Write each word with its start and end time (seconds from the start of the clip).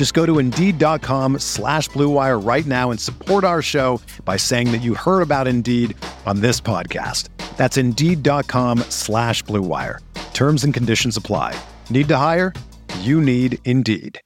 Just 0.00 0.14
go 0.14 0.24
to 0.24 0.38
Indeed.com 0.38 1.40
slash 1.40 1.90
BlueWire 1.90 2.42
right 2.42 2.64
now 2.64 2.90
and 2.90 2.98
support 2.98 3.44
our 3.44 3.60
show 3.60 4.00
by 4.24 4.38
saying 4.38 4.72
that 4.72 4.78
you 4.78 4.94
heard 4.94 5.20
about 5.20 5.46
Indeed 5.46 5.94
on 6.24 6.40
this 6.40 6.58
podcast. 6.58 7.28
That's 7.58 7.76
Indeed.com 7.76 8.78
slash 8.88 9.44
BlueWire. 9.44 9.98
Terms 10.32 10.64
and 10.64 10.72
conditions 10.72 11.18
apply. 11.18 11.54
Need 11.90 12.08
to 12.08 12.16
hire? 12.16 12.54
You 13.00 13.20
need 13.20 13.58
Indeed. 13.66 14.18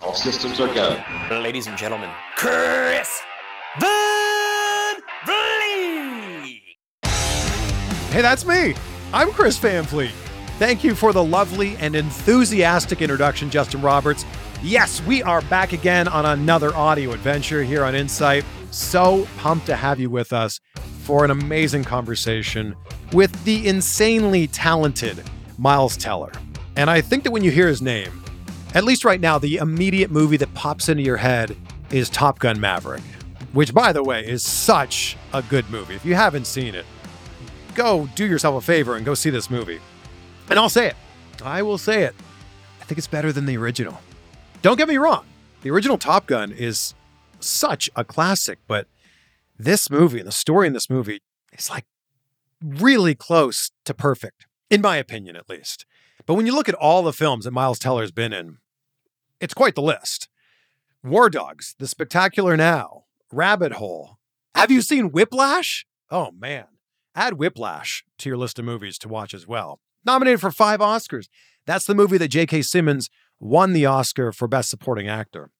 All 0.00 0.14
systems 0.14 0.58
are 0.58 0.72
go. 0.72 0.98
Ladies 1.30 1.66
and 1.66 1.76
gentlemen, 1.76 2.08
Chris 2.38 3.22
Van 3.82 4.94
Vliet. 5.26 6.62
Hey, 8.10 8.22
that's 8.22 8.46
me. 8.46 8.74
I'm 9.12 9.30
Chris 9.32 9.58
Van 9.58 9.84
Vliet. 9.84 10.23
Thank 10.56 10.84
you 10.84 10.94
for 10.94 11.12
the 11.12 11.22
lovely 11.22 11.76
and 11.78 11.96
enthusiastic 11.96 13.02
introduction, 13.02 13.50
Justin 13.50 13.82
Roberts. 13.82 14.24
Yes, 14.62 15.02
we 15.02 15.20
are 15.20 15.42
back 15.42 15.72
again 15.72 16.06
on 16.06 16.24
another 16.24 16.72
audio 16.76 17.10
adventure 17.10 17.64
here 17.64 17.82
on 17.82 17.96
Insight. 17.96 18.44
So 18.70 19.26
pumped 19.36 19.66
to 19.66 19.74
have 19.74 19.98
you 19.98 20.10
with 20.10 20.32
us 20.32 20.60
for 21.02 21.24
an 21.24 21.32
amazing 21.32 21.82
conversation 21.82 22.76
with 23.12 23.42
the 23.42 23.66
insanely 23.66 24.46
talented 24.46 25.20
Miles 25.58 25.96
Teller. 25.96 26.30
And 26.76 26.88
I 26.88 27.00
think 27.00 27.24
that 27.24 27.32
when 27.32 27.42
you 27.42 27.50
hear 27.50 27.66
his 27.66 27.82
name, 27.82 28.22
at 28.74 28.84
least 28.84 29.04
right 29.04 29.20
now, 29.20 29.40
the 29.40 29.56
immediate 29.56 30.12
movie 30.12 30.36
that 30.36 30.54
pops 30.54 30.88
into 30.88 31.02
your 31.02 31.16
head 31.16 31.56
is 31.90 32.08
Top 32.08 32.38
Gun 32.38 32.60
Maverick, 32.60 33.02
which, 33.54 33.74
by 33.74 33.92
the 33.92 34.04
way, 34.04 34.24
is 34.24 34.44
such 34.44 35.16
a 35.32 35.42
good 35.42 35.68
movie. 35.68 35.96
If 35.96 36.04
you 36.04 36.14
haven't 36.14 36.46
seen 36.46 36.76
it, 36.76 36.86
go 37.74 38.08
do 38.14 38.24
yourself 38.24 38.62
a 38.62 38.64
favor 38.64 38.94
and 38.94 39.04
go 39.04 39.14
see 39.14 39.30
this 39.30 39.50
movie. 39.50 39.80
And 40.50 40.58
I'll 40.58 40.68
say 40.68 40.88
it. 40.88 40.96
I 41.42 41.62
will 41.62 41.78
say 41.78 42.02
it. 42.02 42.14
I 42.80 42.84
think 42.84 42.98
it's 42.98 43.06
better 43.06 43.32
than 43.32 43.46
the 43.46 43.56
original. 43.56 43.98
Don't 44.62 44.76
get 44.76 44.88
me 44.88 44.96
wrong. 44.96 45.24
The 45.62 45.70
original 45.70 45.98
Top 45.98 46.26
Gun 46.26 46.52
is 46.52 46.94
such 47.40 47.90
a 47.96 48.04
classic, 48.04 48.58
but 48.66 48.86
this 49.58 49.90
movie 49.90 50.18
and 50.18 50.28
the 50.28 50.32
story 50.32 50.66
in 50.66 50.72
this 50.72 50.90
movie 50.90 51.20
is 51.52 51.70
like 51.70 51.86
really 52.62 53.14
close 53.14 53.70
to 53.84 53.94
perfect, 53.94 54.46
in 54.70 54.80
my 54.80 54.96
opinion, 54.96 55.36
at 55.36 55.48
least. 55.48 55.86
But 56.26 56.34
when 56.34 56.46
you 56.46 56.54
look 56.54 56.68
at 56.68 56.74
all 56.74 57.02
the 57.02 57.12
films 57.12 57.44
that 57.44 57.50
Miles 57.50 57.78
Teller's 57.78 58.12
been 58.12 58.32
in, 58.32 58.58
it's 59.40 59.54
quite 59.54 59.74
the 59.74 59.82
list. 59.82 60.28
War 61.02 61.28
Dogs, 61.28 61.74
The 61.78 61.86
Spectacular 61.86 62.56
Now, 62.56 63.04
Rabbit 63.30 63.72
Hole. 63.72 64.18
Have 64.54 64.70
you 64.70 64.80
seen 64.80 65.10
Whiplash? 65.10 65.86
Oh 66.10 66.30
man, 66.30 66.66
add 67.14 67.34
Whiplash 67.34 68.04
to 68.18 68.28
your 68.28 68.38
list 68.38 68.58
of 68.58 68.64
movies 68.64 68.98
to 68.98 69.08
watch 69.08 69.34
as 69.34 69.46
well. 69.46 69.80
Nominated 70.04 70.40
for 70.40 70.50
five 70.50 70.80
Oscars. 70.80 71.28
That's 71.66 71.86
the 71.86 71.94
movie 71.94 72.18
that 72.18 72.28
J.K. 72.28 72.62
Simmons 72.62 73.08
won 73.40 73.72
the 73.72 73.86
Oscar 73.86 74.32
for 74.32 74.46
Best 74.48 74.70
Supporting 74.70 75.08
Actor. 75.08 75.50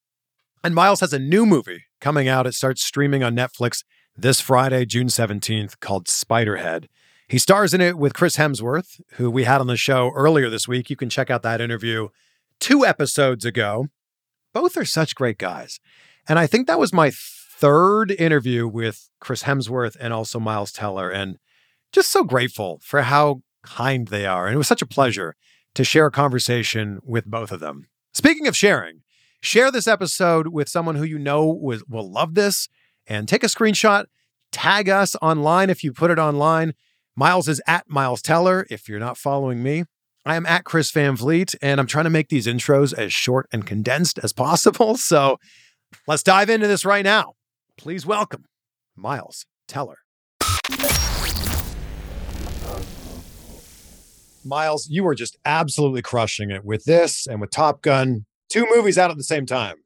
And 0.63 0.75
Miles 0.75 1.01
has 1.01 1.13
a 1.13 1.19
new 1.19 1.45
movie 1.45 1.85
coming 2.01 2.29
out. 2.29 2.47
It 2.47 2.55
starts 2.55 2.85
streaming 2.85 3.23
on 3.23 3.37
Netflix 3.37 3.85
this 4.17 4.41
Friday, 4.41 4.87
June 4.87 5.09
17th, 5.09 5.81
called 5.81 6.07
Spiderhead. 6.07 6.87
He 7.29 7.39
stars 7.39 7.75
in 7.75 7.81
it 7.81 7.97
with 7.99 8.15
Chris 8.15 8.37
Hemsworth, 8.37 9.01
who 9.13 9.31
we 9.31 9.45
had 9.45 9.61
on 9.61 9.67
the 9.67 9.77
show 9.77 10.11
earlier 10.15 10.51
this 10.51 10.69
week. 10.69 10.91
You 10.91 10.97
can 10.97 11.11
check 11.11 11.31
out 11.31 11.43
that 11.43 11.61
interview 11.61 12.09
two 12.61 12.85
episodes 12.85 13.45
ago. 13.45 13.89
Both 14.53 14.77
are 14.77 14.85
such 14.85 15.15
great 15.15 15.39
guys. 15.39 15.81
And 16.29 16.39
I 16.39 16.47
think 16.47 16.67
that 16.67 16.79
was 16.79 16.93
my 16.93 17.11
third 17.15 18.11
interview 18.13 18.69
with 18.69 19.11
Chris 19.21 19.45
Hemsworth 19.45 19.97
and 19.99 20.13
also 20.13 20.39
Miles 20.39 20.73
Teller. 20.73 21.11
And 21.11 21.39
just 21.93 22.11
so 22.11 22.25
grateful 22.25 22.81
for 22.83 23.03
how 23.03 23.43
kind 23.65 24.09
they 24.09 24.27
are. 24.27 24.47
And 24.47 24.55
it 24.55 24.59
was 24.59 24.69
such 24.69 24.83
a 24.83 24.87
pleasure 24.87 25.35
to 25.75 25.85
share 25.85 26.07
a 26.07 26.11
conversation 26.11 27.01
with 27.03 27.27
both 27.27 27.51
of 27.51 27.61
them. 27.61 27.89
Speaking 28.13 28.47
of 28.47 28.57
sharing, 28.57 29.03
share 29.41 29.71
this 29.71 29.89
episode 29.89 30.49
with 30.49 30.69
someone 30.69 30.95
who 30.95 31.05
you 31.05 31.19
know 31.19 31.47
will, 31.47 31.81
will 31.89 32.11
love 32.11 32.35
this 32.35 32.69
and 33.07 33.29
take 33.29 33.43
a 33.43 33.49
screenshot, 33.49 34.07
tag 34.53 34.89
us 34.89 35.17
online 35.21 35.71
if 35.71 35.83
you 35.83 35.93
put 35.93 36.11
it 36.11 36.19
online. 36.19 36.75
Miles 37.17 37.49
is 37.49 37.61
at 37.67 37.89
Miles 37.89 38.23
Teller 38.23 38.67
if 38.71 38.89
you're 38.89 39.01
not 39.01 39.19
following 39.19 39.63
me. 39.63 39.85
I 40.27 40.37
am 40.37 40.47
at 40.47 40.65
Chris 40.65 40.91
Van 40.91 41.17
Vliet, 41.17 41.55
and 41.61 41.79
I'm 41.79 41.87
trying 41.87 42.05
to 42.05 42.11
make 42.11 42.29
these 42.29 42.47
intros 42.47 42.95
as 42.97 43.13
short 43.13 43.47
and 43.53 43.67
condensed 43.67 44.19
as 44.23 44.33
possible. 44.33 44.97
So 45.05 45.39
let's 46.09 46.23
dive 46.23 46.49
into 46.49 46.67
this 46.67 46.85
right 46.85 47.05
now. 47.05 47.35
Please 47.77 48.07
welcome 48.07 48.47
Miles 48.97 49.47
Teller. 49.69 50.04
Miles, 54.45 54.89
you 54.89 55.07
are 55.07 55.15
just 55.15 55.37
absolutely 55.45 56.03
crushing 56.03 56.51
it 56.51 56.65
with 56.65 56.85
this 56.85 57.27
and 57.27 57.41
with 57.41 57.51
Top 57.51 57.83
Gun. 57.83 58.27
Two 58.51 58.67
movies 58.75 58.99
out 58.99 59.11
at 59.11 59.17
the 59.17 59.25
same 59.25 59.47
time. 59.47 59.77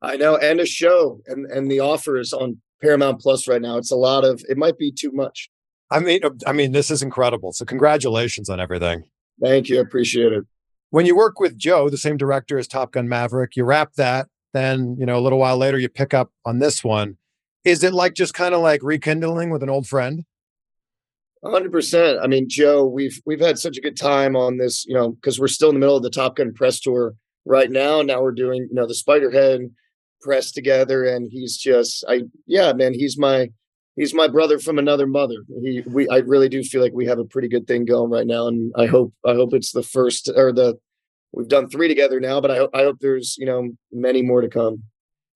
I 0.00 0.16
know, 0.16 0.36
and 0.36 0.60
a 0.60 0.66
show, 0.66 1.20
and 1.26 1.46
and 1.46 1.70
the 1.70 1.80
offer 1.80 2.18
is 2.18 2.32
on 2.32 2.60
Paramount 2.82 3.20
Plus 3.20 3.48
right 3.48 3.62
now. 3.62 3.78
It's 3.78 3.90
a 3.90 3.96
lot 3.96 4.24
of. 4.24 4.42
It 4.48 4.58
might 4.58 4.78
be 4.78 4.92
too 4.92 5.10
much. 5.12 5.50
I 5.90 6.00
mean, 6.00 6.20
I 6.46 6.52
mean, 6.52 6.72
this 6.72 6.90
is 6.90 7.02
incredible. 7.02 7.52
So 7.52 7.64
congratulations 7.64 8.48
on 8.48 8.60
everything. 8.60 9.04
Thank 9.42 9.68
you. 9.68 9.78
I 9.78 9.80
appreciate 9.80 10.32
it. 10.32 10.44
When 10.90 11.06
you 11.06 11.16
work 11.16 11.40
with 11.40 11.58
Joe, 11.58 11.88
the 11.88 11.98
same 11.98 12.16
director 12.16 12.58
as 12.58 12.68
Top 12.68 12.92
Gun 12.92 13.08
Maverick, 13.08 13.56
you 13.56 13.64
wrap 13.64 13.94
that. 13.94 14.28
Then 14.52 14.96
you 14.98 15.06
know 15.06 15.18
a 15.18 15.20
little 15.20 15.38
while 15.38 15.56
later, 15.56 15.78
you 15.78 15.88
pick 15.88 16.14
up 16.14 16.30
on 16.44 16.58
this 16.58 16.84
one. 16.84 17.16
Is 17.64 17.82
it 17.82 17.94
like 17.94 18.14
just 18.14 18.34
kind 18.34 18.54
of 18.54 18.60
like 18.60 18.82
rekindling 18.82 19.50
with 19.50 19.62
an 19.62 19.70
old 19.70 19.86
friend? 19.86 20.24
Hundred 21.50 21.72
percent. 21.72 22.18
I 22.22 22.26
mean, 22.26 22.48
Joe, 22.48 22.86
we've 22.86 23.20
we've 23.26 23.40
had 23.40 23.58
such 23.58 23.76
a 23.76 23.80
good 23.80 23.96
time 23.96 24.36
on 24.36 24.58
this, 24.58 24.84
you 24.86 24.94
know, 24.94 25.10
because 25.10 25.38
we're 25.38 25.48
still 25.48 25.68
in 25.68 25.74
the 25.74 25.80
middle 25.80 25.96
of 25.96 26.02
the 26.02 26.10
Top 26.10 26.36
Gun 26.36 26.52
press 26.54 26.80
tour 26.80 27.14
right 27.44 27.70
now. 27.70 28.02
Now 28.02 28.22
we're 28.22 28.32
doing, 28.32 28.68
you 28.70 28.74
know, 28.74 28.86
the 28.86 28.94
Spiderhead 28.94 29.70
press 30.22 30.52
together, 30.52 31.04
and 31.04 31.28
he's 31.30 31.58
just, 31.58 32.02
I, 32.08 32.22
yeah, 32.46 32.72
man, 32.72 32.94
he's 32.94 33.18
my, 33.18 33.50
he's 33.94 34.14
my 34.14 34.26
brother 34.26 34.58
from 34.58 34.78
another 34.78 35.06
mother. 35.06 35.36
He, 35.62 35.82
we, 35.86 36.08
I 36.08 36.18
really 36.20 36.48
do 36.48 36.62
feel 36.62 36.80
like 36.80 36.94
we 36.94 37.04
have 37.04 37.18
a 37.18 37.26
pretty 37.26 37.48
good 37.48 37.66
thing 37.66 37.84
going 37.84 38.10
right 38.10 38.26
now, 38.26 38.46
and 38.46 38.72
I 38.74 38.86
hope, 38.86 39.12
I 39.26 39.34
hope 39.34 39.52
it's 39.52 39.72
the 39.72 39.82
first 39.82 40.30
or 40.34 40.50
the, 40.50 40.78
we've 41.32 41.46
done 41.46 41.68
three 41.68 41.88
together 41.88 42.20
now, 42.20 42.40
but 42.40 42.50
I 42.50 42.56
hope, 42.56 42.70
I 42.72 42.84
hope 42.84 43.00
there's, 43.00 43.36
you 43.36 43.44
know, 43.44 43.68
many 43.92 44.22
more 44.22 44.40
to 44.40 44.48
come 44.48 44.84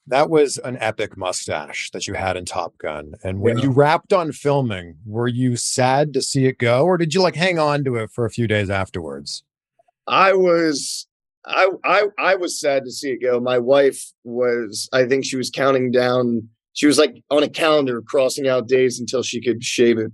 that 0.09 0.31
was 0.31 0.59
an 0.59 0.77
epic 0.81 1.17
mustache 1.17 1.91
that 1.93 2.07
you 2.07 2.15
had 2.15 2.37
in 2.37 2.45
Top 2.45 2.77
Gun. 2.79 3.15
And 3.23 3.41
when 3.41 3.59
yeah. 3.59 3.65
you 3.65 3.71
wrapped 3.71 4.13
on 4.13 4.33
filming, 4.33 4.97
were 5.07 5.29
you 5.29 5.57
sad 5.57 6.13
to 6.15 6.23
see 6.23 6.47
it 6.47 6.59
go, 6.59 6.85
or 6.85 6.97
did 6.97 7.15
you 7.15 7.23
like 7.23 7.37
hang 7.37 7.59
on 7.59 7.85
to 7.85 7.97
it 7.97 8.11
for 8.11 8.25
a 8.25 8.31
few 8.31 8.47
days 8.47 8.71
afterwards? 8.71 9.43
I 10.07 10.33
was 10.33 11.07
I 11.47 11.69
I 11.85 12.05
I 12.19 12.35
was 12.35 12.59
sad 12.61 12.85
to 12.85 12.91
see 12.91 13.11
it 13.11 13.23
go. 13.23 13.41
My 13.41 13.59
wife 13.59 14.03
was 14.25 14.89
I 14.93 15.05
think 15.05 15.25
she 15.25 15.37
was 15.37 15.51
counting 15.51 15.91
down 15.91 16.49
she 16.73 16.87
was 16.87 16.99
like 16.99 17.23
on 17.31 17.43
a 17.43 17.49
calendar 17.49 18.01
crossing 18.03 18.47
out 18.47 18.69
days 18.69 19.01
until 19.01 19.23
she 19.23 19.41
could 19.41 19.65
shave 19.65 19.99
it. 19.99 20.13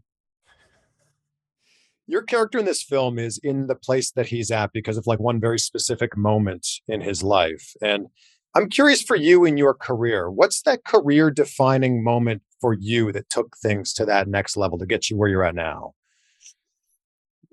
Your 2.07 2.23
character 2.23 2.59
in 2.59 2.65
this 2.65 2.83
film 2.83 3.19
is 3.19 3.39
in 3.43 3.67
the 3.67 3.75
place 3.75 4.11
that 4.13 4.27
he's 4.27 4.51
at 4.51 4.73
because 4.73 4.97
of 4.97 5.07
like 5.07 5.21
one 5.21 5.41
very 5.41 5.59
specific 5.59 6.17
moment 6.17 6.67
in 6.87 7.01
his 7.01 7.23
life. 7.23 7.75
And 7.81 8.07
I'm 8.55 8.69
curious 8.69 9.03
for 9.03 9.17
you 9.17 9.45
in 9.45 9.57
your 9.57 9.75
career, 9.75 10.31
what's 10.31 10.63
that 10.63 10.85
career 10.85 11.31
defining 11.31 12.05
moment 12.05 12.43
for 12.61 12.73
you 12.73 13.11
that 13.13 13.29
took 13.29 13.57
things 13.59 13.93
to 13.95 14.05
that 14.07 14.29
next 14.29 14.57
level 14.57 14.79
to 14.79 14.87
get 14.87 15.11
you 15.11 15.17
where 15.17 15.29
you're 15.29 15.45
at 15.45 15.55
now? 15.55 15.95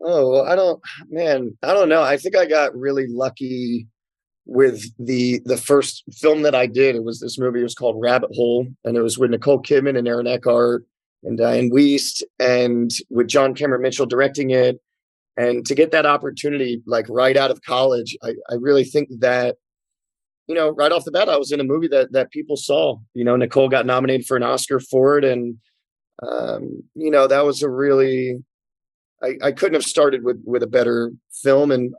Oh, 0.03 0.31
well, 0.31 0.45
I 0.47 0.55
don't, 0.55 0.81
man, 1.09 1.57
I 1.63 1.73
don't 1.73 1.89
know. 1.89 2.01
I 2.01 2.17
think 2.17 2.35
I 2.35 2.45
got 2.45 2.75
really 2.75 3.07
lucky 3.07 3.87
with 4.45 4.83
the 4.97 5.39
the 5.45 5.57
first 5.57 6.03
film 6.11 6.41
that 6.41 6.55
I 6.55 6.65
did. 6.65 6.95
It 6.95 7.03
was 7.03 7.19
this 7.19 7.37
movie. 7.37 7.59
It 7.59 7.63
was 7.63 7.75
called 7.75 8.01
Rabbit 8.01 8.31
Hole, 8.33 8.67
and 8.83 8.97
it 8.97 9.01
was 9.01 9.17
with 9.17 9.31
Nicole 9.31 9.61
Kidman 9.61 9.97
and 9.97 10.07
Aaron 10.07 10.27
Eckhart. 10.27 10.85
and 11.23 11.37
Dianne 11.37 11.71
Wiest, 11.71 12.23
and 12.39 12.91
with 13.09 13.27
John 13.27 13.53
Cameron 13.53 13.81
Mitchell 13.83 14.07
directing 14.07 14.49
it, 14.51 14.79
and 15.37 15.65
to 15.67 15.75
get 15.75 15.91
that 15.91 16.05
opportunity 16.05 16.81
like 16.85 17.05
right 17.09 17.37
out 17.37 17.51
of 17.51 17.61
college, 17.61 18.17
I, 18.23 18.33
I 18.49 18.55
really 18.55 18.83
think 18.83 19.09
that 19.19 19.57
you 20.51 20.55
know 20.55 20.71
right 20.71 20.91
off 20.91 21.05
the 21.05 21.11
bat 21.11 21.29
I 21.29 21.37
was 21.37 21.53
in 21.53 21.61
a 21.61 21.63
movie 21.63 21.87
that 21.87 22.11
that 22.11 22.31
people 22.31 22.57
saw. 22.57 22.97
You 23.13 23.23
know, 23.23 23.37
Nicole 23.37 23.69
got 23.69 23.85
nominated 23.85 24.25
for 24.25 24.35
an 24.35 24.43
Oscar 24.43 24.81
for 24.81 25.17
it, 25.17 25.23
and 25.23 25.57
um, 26.21 26.83
you 26.93 27.09
know 27.09 27.25
that 27.25 27.45
was 27.45 27.63
a 27.63 27.69
really 27.69 28.43
I, 29.23 29.37
I 29.41 29.51
couldn't 29.53 29.75
have 29.75 29.83
started 29.83 30.25
with 30.25 30.41
with 30.43 30.61
a 30.61 30.67
better 30.67 31.11
film 31.31 31.71
and 31.71 31.93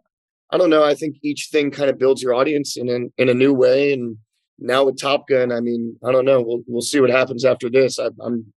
I 0.50 0.58
don't 0.58 0.68
know. 0.68 0.84
I 0.84 0.94
think 0.94 1.16
each 1.22 1.48
thing 1.50 1.70
kind 1.70 1.88
of 1.88 1.98
builds 1.98 2.22
your 2.22 2.34
audience 2.34 2.76
in 2.76 2.90
an, 2.90 3.10
in 3.16 3.30
a 3.30 3.34
new 3.34 3.54
way. 3.54 3.94
And 3.94 4.18
now 4.58 4.84
with 4.84 5.00
Top 5.00 5.26
Gun, 5.26 5.50
I 5.50 5.60
mean, 5.60 5.96
I 6.04 6.12
don't 6.12 6.26
know. 6.26 6.42
We'll 6.42 6.62
we'll 6.66 6.82
see 6.82 7.00
what 7.00 7.08
happens 7.08 7.46
after 7.46 7.70
this. 7.70 7.98
I, 7.98 8.08
I'm 8.20 8.52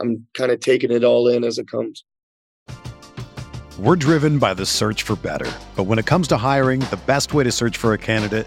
I'm 0.00 0.28
kind 0.34 0.52
of 0.52 0.60
taking 0.60 0.92
it 0.92 1.02
all 1.02 1.26
in 1.26 1.42
as 1.42 1.58
it 1.58 1.68
comes. 1.68 2.04
We're 3.80 3.96
driven 3.96 4.38
by 4.38 4.54
the 4.54 4.66
search 4.66 5.02
for 5.02 5.16
better, 5.16 5.50
but 5.74 5.84
when 5.84 5.98
it 5.98 6.06
comes 6.06 6.28
to 6.28 6.36
hiring, 6.36 6.80
the 6.80 7.00
best 7.06 7.34
way 7.34 7.42
to 7.42 7.50
search 7.50 7.78
for 7.78 7.94
a 7.94 7.98
candidate 7.98 8.46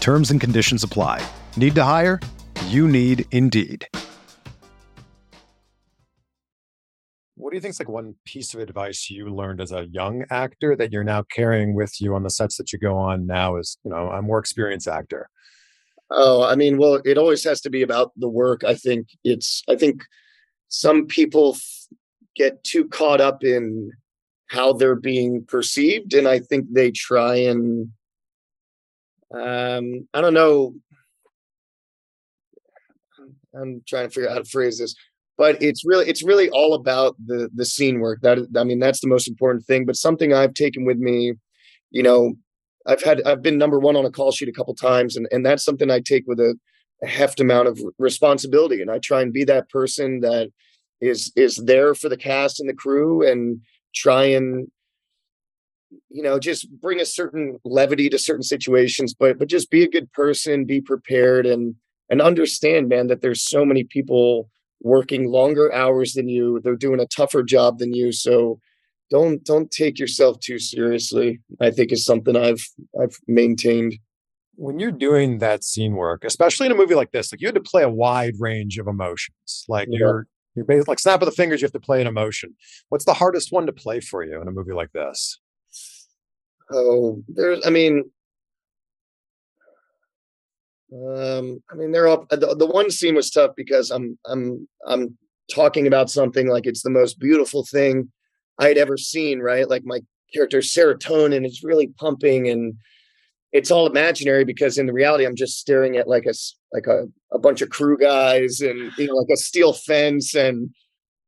Terms 0.00 0.30
and 0.30 0.40
conditions 0.40 0.82
apply. 0.82 1.24
Need 1.56 1.74
to 1.76 1.84
hire? 1.84 2.18
You 2.66 2.88
need 2.88 3.26
Indeed. 3.30 3.86
What 7.36 7.52
do 7.52 7.56
you 7.56 7.60
think 7.60 7.72
is 7.72 7.78
like 7.78 7.88
one 7.88 8.14
piece 8.24 8.52
of 8.52 8.60
advice 8.60 9.08
you 9.08 9.32
learned 9.32 9.60
as 9.60 9.72
a 9.72 9.86
young 9.90 10.24
actor 10.30 10.76
that 10.76 10.92
you're 10.92 11.04
now 11.04 11.22
carrying 11.22 11.74
with 11.74 12.00
you 12.00 12.14
on 12.14 12.22
the 12.22 12.30
sets 12.30 12.56
that 12.56 12.72
you 12.72 12.78
go 12.78 12.96
on 12.96 13.26
now 13.26 13.56
as, 13.56 13.78
you 13.84 13.90
know, 13.90 14.10
a 14.10 14.20
more 14.20 14.38
experienced 14.38 14.88
actor? 14.88 15.30
Oh, 16.10 16.42
I 16.42 16.56
mean, 16.56 16.78
well, 16.78 17.00
it 17.04 17.16
always 17.16 17.44
has 17.44 17.60
to 17.62 17.70
be 17.70 17.82
about 17.82 18.12
the 18.16 18.28
work. 18.28 18.64
I 18.64 18.74
think 18.74 19.08
it's, 19.24 19.62
I 19.68 19.76
think 19.76 20.02
some 20.68 21.06
people 21.06 21.54
f- 21.54 21.86
get 22.34 22.62
too 22.64 22.88
caught 22.88 23.20
up 23.20 23.44
in 23.44 23.92
how 24.48 24.72
they're 24.72 24.96
being 24.96 25.44
perceived. 25.44 26.14
And 26.14 26.26
I 26.26 26.40
think 26.40 26.66
they 26.72 26.90
try 26.90 27.36
and, 27.36 27.90
um, 29.34 30.08
I 30.14 30.20
don't 30.20 30.34
know. 30.34 30.74
I'm 33.54 33.82
trying 33.86 34.06
to 34.06 34.10
figure 34.10 34.28
out 34.28 34.34
how 34.34 34.42
to 34.42 34.48
phrase 34.48 34.78
this 34.78 34.94
but 35.38 35.62
it's 35.62 35.84
really 35.86 36.06
it's 36.06 36.22
really 36.22 36.50
all 36.50 36.74
about 36.74 37.16
the 37.24 37.48
the 37.54 37.64
scene 37.64 38.00
work 38.00 38.20
that 38.20 38.38
i 38.56 38.64
mean 38.64 38.78
that's 38.78 39.00
the 39.00 39.06
most 39.06 39.28
important 39.28 39.64
thing 39.64 39.86
but 39.86 39.96
something 39.96 40.34
i've 40.34 40.52
taken 40.52 40.84
with 40.84 40.98
me 40.98 41.32
you 41.90 42.02
know 42.02 42.34
i've 42.86 43.02
had 43.02 43.22
i've 43.22 43.40
been 43.40 43.56
number 43.56 43.78
one 43.78 43.96
on 43.96 44.04
a 44.04 44.10
call 44.10 44.32
sheet 44.32 44.48
a 44.48 44.52
couple 44.52 44.74
times 44.74 45.16
and 45.16 45.26
and 45.30 45.46
that's 45.46 45.64
something 45.64 45.90
i 45.90 46.00
take 46.00 46.24
with 46.26 46.40
a, 46.40 46.58
a 47.02 47.06
heft 47.06 47.40
amount 47.40 47.68
of 47.68 47.80
responsibility 47.98 48.82
and 48.82 48.90
i 48.90 48.98
try 48.98 49.22
and 49.22 49.32
be 49.32 49.44
that 49.44 49.70
person 49.70 50.20
that 50.20 50.50
is 51.00 51.32
is 51.36 51.56
there 51.56 51.94
for 51.94 52.08
the 52.08 52.16
cast 52.16 52.60
and 52.60 52.68
the 52.68 52.74
crew 52.74 53.26
and 53.26 53.60
try 53.94 54.24
and 54.24 54.68
you 56.08 56.22
know 56.22 56.38
just 56.38 56.70
bring 56.80 57.00
a 57.00 57.06
certain 57.06 57.58
levity 57.64 58.08
to 58.08 58.18
certain 58.18 58.42
situations 58.42 59.14
but 59.14 59.38
but 59.38 59.48
just 59.48 59.70
be 59.70 59.82
a 59.82 59.88
good 59.88 60.10
person 60.12 60.64
be 60.64 60.80
prepared 60.80 61.46
and 61.46 61.74
and 62.10 62.20
understand 62.20 62.88
man 62.88 63.06
that 63.06 63.20
there's 63.20 63.42
so 63.42 63.64
many 63.64 63.84
people 63.84 64.48
working 64.80 65.28
longer 65.28 65.72
hours 65.72 66.12
than 66.12 66.28
you 66.28 66.60
they're 66.62 66.76
doing 66.76 67.00
a 67.00 67.06
tougher 67.06 67.42
job 67.42 67.78
than 67.78 67.92
you 67.92 68.12
so 68.12 68.58
don't 69.10 69.44
don't 69.44 69.70
take 69.70 69.98
yourself 69.98 70.38
too 70.40 70.58
seriously 70.58 71.40
i 71.60 71.70
think 71.70 71.92
is 71.92 72.04
something 72.04 72.36
i've 72.36 72.66
i've 73.00 73.16
maintained. 73.26 73.98
When 74.60 74.80
you're 74.80 74.90
doing 74.90 75.38
that 75.38 75.64
scene 75.64 75.94
work 75.94 76.24
especially 76.24 76.66
in 76.66 76.72
a 76.72 76.76
movie 76.76 76.94
like 76.94 77.12
this 77.12 77.32
like 77.32 77.40
you 77.40 77.48
had 77.48 77.54
to 77.54 77.60
play 77.60 77.82
a 77.82 77.88
wide 77.88 78.34
range 78.38 78.78
of 78.78 78.88
emotions 78.88 79.64
like 79.68 79.88
yeah. 79.90 79.98
you're 80.00 80.26
you're 80.54 80.64
basically 80.64 80.90
like 80.90 80.98
snap 80.98 81.22
of 81.22 81.26
the 81.26 81.32
fingers 81.32 81.60
you 81.60 81.66
have 81.66 81.72
to 81.72 81.78
play 81.78 82.00
an 82.00 82.08
emotion. 82.08 82.56
What's 82.88 83.04
the 83.04 83.14
hardest 83.14 83.52
one 83.52 83.66
to 83.66 83.72
play 83.72 84.00
for 84.00 84.24
you 84.24 84.42
in 84.42 84.48
a 84.48 84.50
movie 84.50 84.72
like 84.72 84.90
this 84.90 85.38
oh 86.72 87.22
there's 87.28 87.64
i 87.66 87.70
mean 87.70 88.04
um, 90.92 91.62
I 91.70 91.74
mean, 91.74 91.92
they're 91.92 92.08
all 92.08 92.26
the, 92.30 92.54
the 92.58 92.66
one 92.66 92.90
scene 92.90 93.14
was 93.14 93.30
tough 93.30 93.50
because 93.56 93.90
I'm 93.90 94.18
I'm 94.26 94.66
I'm 94.86 95.18
talking 95.52 95.86
about 95.86 96.10
something 96.10 96.48
like 96.48 96.66
it's 96.66 96.82
the 96.82 96.90
most 96.90 97.18
beautiful 97.18 97.64
thing 97.64 98.10
I 98.58 98.68
had 98.68 98.78
ever 98.78 98.96
seen, 98.96 99.40
right? 99.40 99.68
Like 99.68 99.84
my 99.84 100.00
character 100.32 100.58
serotonin 100.58 101.46
is 101.46 101.62
really 101.62 101.88
pumping 101.98 102.48
and 102.48 102.74
it's 103.52 103.70
all 103.70 103.86
imaginary 103.86 104.44
because 104.44 104.76
in 104.76 104.86
the 104.86 104.92
reality 104.92 105.24
I'm 105.24 105.36
just 105.36 105.58
staring 105.58 105.96
at 105.96 106.08
like 106.08 106.26
a 106.26 106.34
like 106.72 106.86
a, 106.86 107.06
a 107.32 107.38
bunch 107.38 107.62
of 107.62 107.70
crew 107.70 107.96
guys 107.98 108.60
and 108.60 108.92
you 108.98 109.06
know 109.06 109.14
like 109.14 109.32
a 109.32 109.36
steel 109.36 109.72
fence 109.72 110.34
and 110.34 110.70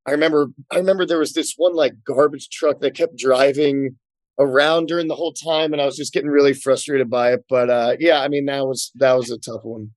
I 0.06 0.12
remember 0.12 0.48
I 0.70 0.76
remember 0.76 1.06
there 1.06 1.18
was 1.18 1.32
this 1.32 1.54
one 1.56 1.74
like 1.74 1.94
garbage 2.04 2.48
truck 2.50 2.80
that 2.80 2.94
kept 2.94 3.16
driving 3.16 3.96
around 4.40 4.86
during 4.86 5.06
the 5.06 5.14
whole 5.14 5.32
time 5.32 5.72
and 5.72 5.80
I 5.80 5.86
was 5.86 5.96
just 5.96 6.12
getting 6.12 6.30
really 6.30 6.54
frustrated 6.54 7.08
by 7.08 7.32
it. 7.32 7.44
But 7.48 7.70
uh, 7.70 7.96
yeah, 8.00 8.20
I 8.20 8.28
mean 8.28 8.46
that 8.46 8.66
was 8.66 8.90
that 8.96 9.12
was 9.12 9.30
a 9.30 9.38
tough 9.38 9.62
one. 9.62 9.90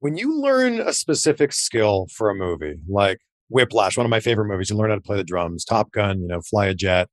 When 0.00 0.16
you 0.16 0.40
learn 0.40 0.80
a 0.80 0.92
specific 0.92 1.52
skill 1.52 2.06
for 2.14 2.30
a 2.30 2.34
movie, 2.34 2.76
like 2.88 3.18
Whiplash, 3.50 3.96
one 3.96 4.06
of 4.06 4.10
my 4.10 4.20
favorite 4.20 4.46
movies, 4.46 4.70
you 4.70 4.76
learn 4.76 4.90
how 4.90 4.96
to 4.96 5.02
play 5.02 5.16
the 5.16 5.24
drums, 5.24 5.64
Top 5.64 5.90
Gun, 5.90 6.22
you 6.22 6.28
know, 6.28 6.40
fly 6.40 6.66
a 6.66 6.74
jet, 6.74 7.08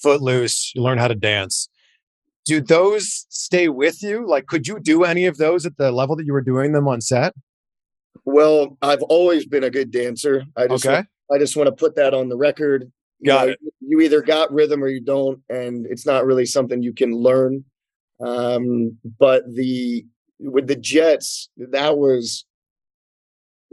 Footloose, 0.00 0.72
you 0.74 0.82
learn 0.82 0.98
how 0.98 1.08
to 1.08 1.16
dance. 1.16 1.68
Do 2.44 2.60
those 2.60 3.26
stay 3.28 3.68
with 3.68 4.02
you? 4.02 4.26
Like, 4.26 4.46
could 4.46 4.68
you 4.68 4.78
do 4.78 5.04
any 5.04 5.26
of 5.26 5.36
those 5.36 5.66
at 5.66 5.76
the 5.76 5.90
level 5.90 6.16
that 6.16 6.24
you 6.24 6.32
were 6.32 6.40
doing 6.40 6.72
them 6.72 6.86
on 6.86 7.00
set? 7.00 7.34
Well, 8.24 8.78
I've 8.82 9.02
always 9.02 9.44
been 9.44 9.64
a 9.64 9.70
good 9.70 9.90
dancer. 9.90 10.44
I 10.56 10.68
just 10.68 10.86
okay. 10.86 11.04
I 11.30 11.38
just 11.38 11.56
want 11.56 11.66
to 11.66 11.72
put 11.72 11.96
that 11.96 12.14
on 12.14 12.28
the 12.28 12.36
record. 12.36 12.90
Got 13.24 13.46
know, 13.46 13.52
it. 13.52 13.58
You 13.80 14.00
either 14.00 14.22
got 14.22 14.52
rhythm 14.52 14.82
or 14.82 14.88
you 14.88 15.00
don't, 15.00 15.40
and 15.48 15.86
it's 15.86 16.06
not 16.06 16.24
really 16.24 16.46
something 16.46 16.82
you 16.82 16.92
can 16.92 17.12
learn. 17.12 17.64
Um, 18.20 18.98
but 19.18 19.42
the 19.52 20.04
with 20.38 20.66
the 20.66 20.76
Jets, 20.76 21.50
that 21.56 21.98
was 21.98 22.44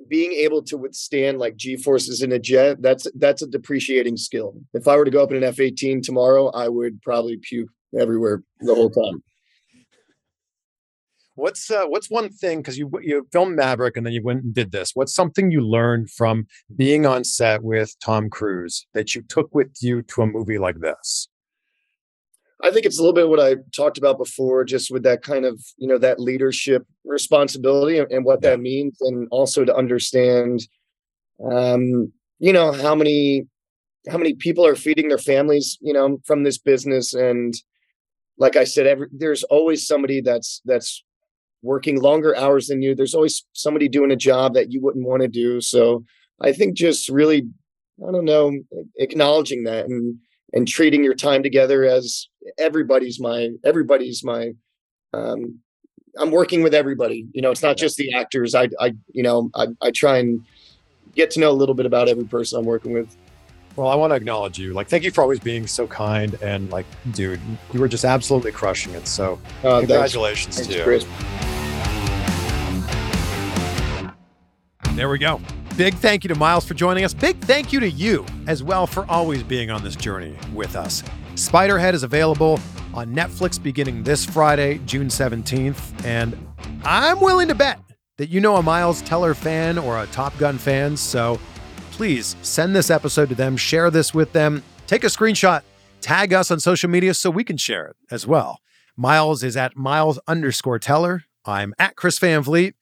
being 0.08 0.34
able 0.34 0.62
to 0.64 0.78
withstand 0.78 1.40
like 1.40 1.56
G 1.56 1.78
forces 1.78 2.22
in 2.22 2.32
a 2.32 2.40
jet. 2.40 2.82
That's 2.82 3.08
that's 3.16 3.42
a 3.42 3.48
depreciating 3.48 4.18
skill. 4.18 4.56
If 4.74 4.88
I 4.88 4.96
were 4.96 5.06
to 5.06 5.12
go 5.12 5.24
up 5.24 5.32
in 5.32 5.38
an 5.38 5.44
F 5.44 5.60
eighteen 5.60 6.02
tomorrow, 6.02 6.48
I 6.50 6.68
would 6.68 7.02
probably 7.02 7.38
puke 7.38 7.70
everywhere 8.00 8.44
the 8.62 8.76
whole 8.76 8.90
time. 8.90 9.24
What's 11.36 11.70
uh, 11.70 11.86
what's 11.88 12.10
one 12.10 12.30
thing 12.30 12.60
because 12.60 12.78
you 12.78 12.90
you 13.02 13.28
filmed 13.32 13.58
Maverick 13.58 13.98
and 13.98 14.06
then 14.06 14.14
you 14.14 14.24
went 14.24 14.44
and 14.44 14.54
did 14.54 14.72
this? 14.72 14.92
What's 14.94 15.14
something 15.14 15.52
you 15.52 15.62
learned 15.62 16.10
from 16.10 16.48
being 16.76 17.06
on 17.06 17.26
set 17.26 17.62
with 17.62 17.94
Tom 18.00 18.30
Cruise 18.30 18.88
that 18.94 19.14
you 19.14 19.22
took 19.22 19.54
with 19.54 19.76
you 19.82 20.02
to 20.04 20.22
a 20.22 20.28
movie 20.28 20.58
like 20.58 20.80
this? 20.80 21.28
I 22.64 22.72
think 22.72 22.86
it's 22.86 22.98
a 22.98 23.02
little 23.02 23.14
bit 23.14 23.28
what 23.28 23.40
I 23.40 23.58
talked 23.76 23.98
about 23.98 24.18
before, 24.18 24.64
just 24.64 24.90
with 24.90 25.04
that 25.04 25.24
kind 25.24 25.46
of 25.46 25.62
you 25.78 25.88
know 25.88 25.98
that 25.98 26.22
leadership 26.22 26.86
responsibility 27.04 28.00
and, 28.00 28.10
and 28.12 28.26
what 28.26 28.40
yeah. 28.42 28.52
that 28.52 28.62
means, 28.62 28.98
and 29.02 29.28
also 29.30 29.66
to 29.66 29.76
understand, 29.76 30.66
um, 31.52 32.12
you 32.40 32.54
know, 32.54 32.72
how 32.72 32.96
many 32.96 33.46
how 34.10 34.18
many 34.18 34.34
people 34.34 34.66
are 34.66 34.76
feeding 34.76 35.10
their 35.10 35.18
families, 35.18 35.78
you 35.82 35.92
know, 35.92 36.18
from 36.26 36.44
this 36.44 36.58
business, 36.58 37.14
and 37.14 37.54
like 38.38 38.56
I 38.56 38.64
said, 38.64 38.88
every, 38.88 39.08
there's 39.12 39.44
always 39.44 39.86
somebody 39.86 40.22
that's 40.22 40.62
that's 40.66 41.04
working 41.62 42.00
longer 42.00 42.36
hours 42.38 42.68
than 42.68 42.82
you. 42.82 42.96
There's 42.96 43.16
always 43.16 43.46
somebody 43.54 43.88
doing 43.88 44.12
a 44.12 44.16
job 44.16 44.54
that 44.54 44.72
you 44.72 44.82
wouldn't 44.82 45.08
want 45.08 45.22
to 45.22 45.28
do. 45.28 45.62
So 45.62 46.06
I 46.42 46.52
think 46.52 46.76
just 46.76 47.10
really, 47.10 47.48
I 48.08 48.12
don't 48.12 48.26
know, 48.26 48.52
acknowledging 48.98 49.64
that 49.64 49.86
and 49.86 50.18
and 50.54 50.68
treating 50.68 51.04
your 51.04 51.14
time 51.14 51.44
together 51.44 51.84
as 51.84 52.28
everybody's 52.58 53.20
my 53.20 53.50
everybody's 53.64 54.24
my 54.24 54.52
um 55.14 55.60
i'm 56.18 56.32
working 56.32 56.64
with 56.64 56.74
everybody 56.74 57.28
you 57.34 57.42
know 57.42 57.52
it's 57.52 57.62
not 57.62 57.78
just 57.78 57.98
the 57.98 58.14
actors 58.14 58.56
i 58.56 58.68
i 58.80 58.94
you 59.12 59.24
know 59.24 59.50
i, 59.56 59.68
I 59.82 59.92
try 59.92 60.18
and 60.18 60.44
get 61.16 61.32
to 61.32 61.40
know 61.40 61.52
a 61.52 61.54
little 61.54 61.76
bit 61.76 61.86
about 61.86 62.08
every 62.08 62.26
person 62.26 62.60
i'm 62.60 62.66
working 62.66 62.94
with 62.94 63.16
Well, 63.76 63.90
I 63.90 63.96
want 63.96 64.12
to 64.12 64.16
acknowledge 64.16 64.58
you. 64.58 64.72
Like, 64.72 64.88
thank 64.88 65.04
you 65.04 65.12
for 65.12 65.22
always 65.22 65.42
being 65.42 65.68
so 65.68 65.86
kind 65.86 66.38
and 66.42 66.70
like, 66.72 66.86
dude, 67.12 67.42
you 67.74 67.80
were 67.82 67.90
just 67.90 68.06
absolutely 68.06 68.54
crushing 68.54 68.94
it. 68.94 69.06
So, 69.06 69.38
uh, 69.66 69.80
congratulations 69.80 70.56
thanks 70.56 70.72
to 70.72 70.78
you. 70.78 70.84
chris 70.84 71.06
There 74.96 75.10
we 75.10 75.18
go. 75.18 75.42
Big 75.76 75.94
thank 75.96 76.24
you 76.24 76.30
to 76.30 76.36
Miles 76.36 76.66
for 76.66 76.74
joining 76.74 77.04
us. 77.04 77.14
Big 77.14 77.38
thank 77.42 77.74
you 77.74 77.82
to 77.82 77.90
you 77.90 78.26
as 78.48 78.64
well 78.64 78.88
for 78.88 79.06
always 79.12 79.44
being 79.44 79.70
on 79.70 79.84
this 79.84 79.98
journey 79.98 80.38
with 80.54 80.78
us. 80.78 81.04
Spiderhead 81.34 81.94
is 81.94 82.04
available 82.04 82.62
on 82.94 83.14
Netflix 83.14 83.62
beginning 83.62 84.04
this 84.04 84.24
Friday, 84.24 84.80
June 84.86 85.08
17th. 85.08 86.06
And 86.06 86.38
I'm 86.86 87.20
willing 87.20 87.50
to 87.50 87.56
bet 87.56 87.78
that 88.16 88.30
you 88.30 88.40
know 88.40 88.56
a 88.56 88.64
Miles 88.64 89.02
Teller 89.02 89.34
fan 89.34 89.78
or 89.78 90.02
a 90.02 90.08
Top 90.08 90.38
Gun 90.38 90.58
fan. 90.58 90.96
So 90.96 91.42
please 91.92 92.38
send 92.42 92.74
this 92.74 92.90
episode 92.90 93.28
to 93.28 93.36
them, 93.36 93.58
share 93.58 93.92
this 93.92 94.14
with 94.14 94.32
them, 94.32 94.64
take 94.88 95.04
a 95.04 95.08
screenshot, 95.08 95.64
tag 96.00 96.32
us 96.32 96.52
on 96.52 96.62
social 96.62 96.90
media 96.90 97.14
so 97.14 97.30
we 97.30 97.44
can 97.44 97.58
share 97.58 97.86
it 97.88 97.98
as 98.12 98.26
well. 98.26 98.62
Miles 98.96 99.44
is 99.44 99.58
at 99.58 99.76
Miles 99.76 100.22
underscore 100.26 100.80
Teller. 100.80 101.24
I'm 101.44 101.74
at 101.78 101.98
Chris 101.98 102.18
Van 102.18 102.42
Vliet. 102.42 102.76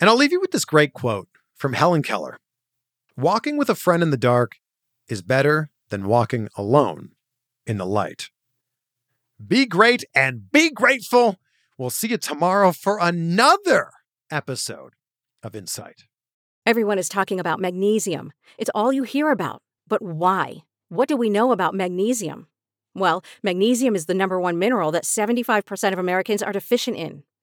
And 0.00 0.10
I'll 0.10 0.16
leave 0.16 0.32
you 0.32 0.40
with 0.40 0.50
this 0.50 0.64
great 0.64 0.92
quote 0.92 1.28
from 1.62 1.74
Helen 1.74 2.02
Keller 2.02 2.38
Walking 3.16 3.56
with 3.56 3.70
a 3.70 3.76
friend 3.76 4.02
in 4.02 4.10
the 4.10 4.16
dark 4.16 4.56
is 5.08 5.22
better 5.22 5.70
than 5.90 6.08
walking 6.08 6.48
alone 6.56 7.10
in 7.68 7.78
the 7.78 7.86
light. 7.86 8.30
Be 9.46 9.64
great 9.66 10.02
and 10.12 10.50
be 10.50 10.70
grateful. 10.70 11.36
We'll 11.78 11.90
see 11.90 12.08
you 12.08 12.18
tomorrow 12.18 12.72
for 12.72 12.98
another 13.00 13.92
episode 14.28 14.94
of 15.44 15.54
Insight. 15.54 16.06
Everyone 16.66 16.98
is 16.98 17.08
talking 17.08 17.38
about 17.38 17.60
magnesium. 17.60 18.32
It's 18.58 18.70
all 18.74 18.92
you 18.92 19.04
hear 19.04 19.30
about. 19.30 19.62
But 19.86 20.02
why? 20.02 20.64
What 20.88 21.08
do 21.08 21.16
we 21.16 21.30
know 21.30 21.52
about 21.52 21.76
magnesium? 21.76 22.48
Well, 22.92 23.22
magnesium 23.40 23.94
is 23.94 24.06
the 24.06 24.14
number 24.14 24.40
one 24.40 24.58
mineral 24.58 24.90
that 24.90 25.04
75% 25.04 25.92
of 25.92 26.00
Americans 26.00 26.42
are 26.42 26.52
deficient 26.52 26.96
in. 26.96 27.22